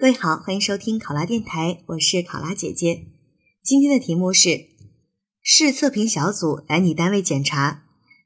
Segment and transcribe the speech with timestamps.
[0.00, 3.02] 各位好，欢迎收听考拉电台，我是考拉姐姐。
[3.62, 4.68] 今天的题目是：
[5.42, 7.82] 市测评小组来你单位检查，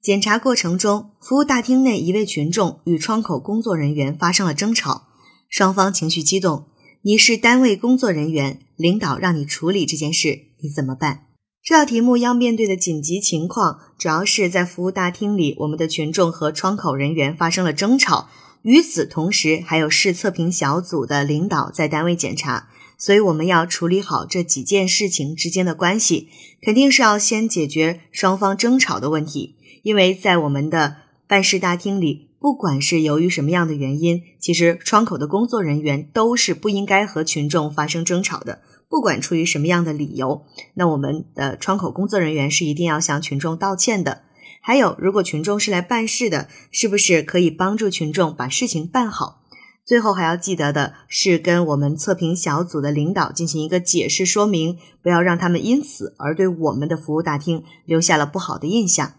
[0.00, 5.08] 检查过程中，服务大厅内一位群众与窗口工作人员发生了争吵，
[5.48, 6.66] 双方情绪激动。
[7.02, 11.24] 你是单位工作人员，领导让你处理这件事，你怎么办？
[11.64, 18.28] 这道题目要面对的紧急情况，主要是在服务大厅里，我们的群众和窗口人员发生了争吵。
[18.66, 22.68] 与此同时，还有市测评小组的领导在单位检查，
[22.98, 26.28] 所以我们要处理好这几件事情之间的关系，
[26.60, 29.54] 肯定是要先解决双方争吵的问题。
[29.84, 30.96] 因为在我们的
[31.28, 38.62] 办事大厅里，不管是由于什么样的原因，其实窗口的工作人员都是不应该和群众发生争吵的。
[38.88, 40.44] 不管出于什么样的理由，
[40.74, 44.22] 那我们的窗口工作人员是一定要向群众道歉的。
[44.66, 49.42] 还有，如果群众是来办事的，是不是可以帮助群众把事情办好？
[49.86, 59.12] 最后还要记得的是，跟我们测评小组的领导进行一个解释说明，不要让他们因此而对我们的服务大厅留下了不好的印象。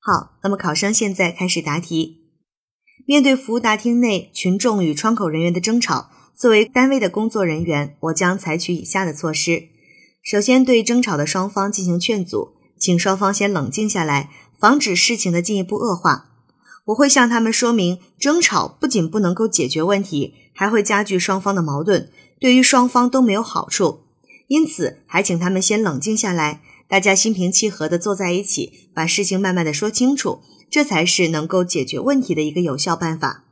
[0.00, 2.22] 好，那么考生现在开始答题。
[3.06, 9.64] 面对服务大厅内群众与窗口人员的争吵，作为单位的工作人员，我将采取以下的措施：
[10.22, 14.30] 首先，对争吵的双方进行劝阻，请双方先冷静下来。
[14.62, 16.28] 防止事情的进一步恶化，
[16.84, 24.02] 我会向他们说明，争吵不仅不能够解决问题，还会加剧双方的矛盾，对于双方都没有好处。
[24.46, 33.42] 因此，还请他们先冷静下来，大家心平气和地坐在一起，把事情慢慢地说清楚，这才是能够解决问题的一个有效办法。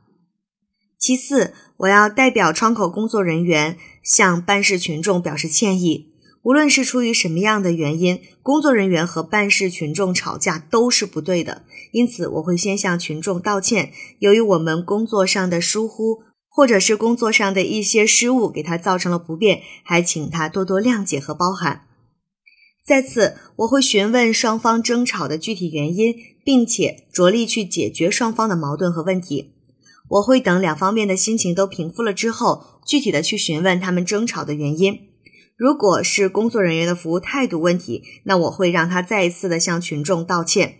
[0.97, 6.10] 其次，我要代表窗口工作人员向办事群众表示歉意。
[6.43, 11.63] 无论是出于什么样的原因，工作人员和办事群众吵架都是不对的。
[11.91, 13.91] 因此，我会先向群众道歉。
[14.19, 21.83] 由于我们工作上的疏忽，或者是工作上的一些失误，给他造成了不便，还请他多多谅解和包涵。
[22.83, 29.53] 再次，我会询问双方争吵的具体原因，并且着力去解决双方的矛盾和问题。
[30.09, 35.10] 我会等两方面的心情都平复了之后，具体的去询问他们争吵的原因。
[35.61, 40.79] 如果是工作人员的服务态度问题，那我会让他再一次的向群众道歉。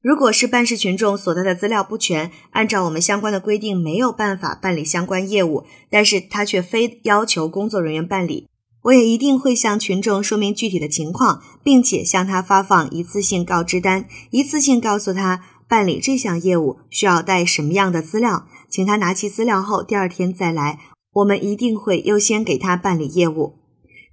[0.00, 8.48] 如果是办事群众所带的资料不全，按照我们相关的规定没有办法办理相关业务，但是他却非要求工作人员办理，
[8.84, 20.78] 我也一定会向群众说明具体的情况，并且向他发放一次性告知单，一次性告诉他办理这项业务需要带什么样的资料，请他拿齐资料后第二天再来，
[21.12, 23.65] 我们一定会优先给他办理业务。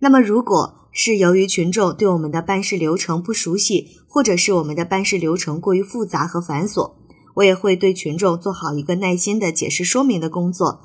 [0.03, 6.95] 那么，如果是由于群众对我们的办事流程不熟悉，或者是我们的办事流程过于复杂和繁琐，
[7.35, 10.81] 我也会对群众做好一个耐心的解释说明的工作。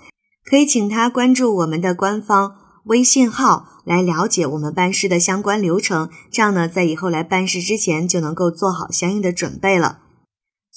[0.49, 9.99] 可以请他关注我们的官方微信号来了解我们办事的相关流程，这样呢，在以后来办事之前就能够做好相应的准备了。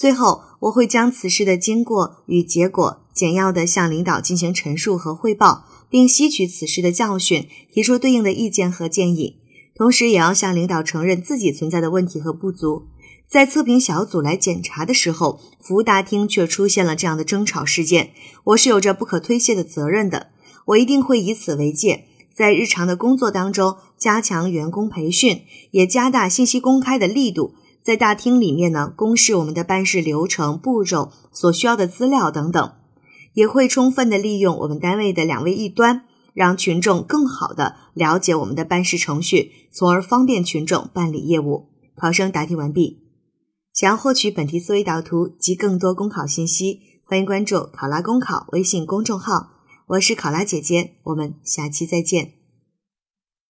[0.02, 5.64] 最后，我会将此事的经过与结果简要的向领导进行陈述和汇报。
[5.88, 9.36] 并吸取此事的教训，提出对应的意见和建议，
[9.76, 12.88] 同时也要向领导承认自己存在的问题和不足。
[13.28, 18.10] 在测评小组来检查的时候，服务大厅却出现了这样的争吵事件，
[18.42, 20.30] 我是有着不可推卸的责任的。
[20.64, 27.54] 我一定会以此为戒，在日常的工作当中加强员工培训，也加大信息公开的力度。
[27.82, 32.72] 在大厅里面呢，公示我们的办事流程、步骤、所需要的资料等等。
[33.34, 36.04] 也会充分的利用我们单位的两位一端，
[36.34, 41.70] 让群众更好的了解我们的办事程序，从而方便群众办理业务。
[41.96, 43.00] 考生答题完毕。
[43.72, 49.52] 想要获取本题思维导图及更多公考信息，欢迎关注“考拉公考”微信公众号。
[49.86, 52.41] 我是考拉姐姐，我们下期再见。